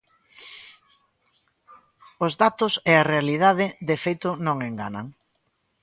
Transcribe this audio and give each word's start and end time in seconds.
Os 2.25 2.33
datos 2.43 2.73
e 2.91 2.93
a 2.97 3.07
realidade, 3.11 3.65
de 3.87 3.95
feito, 4.05 4.29
non 4.45 4.57
enganan. 4.69 5.07